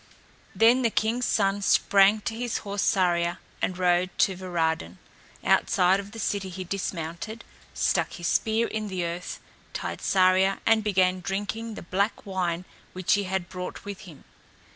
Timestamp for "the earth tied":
8.87-10.01